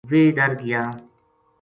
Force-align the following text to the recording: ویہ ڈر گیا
ویہ 0.09 0.27
ڈر 0.35 0.51
گیا 0.59 0.81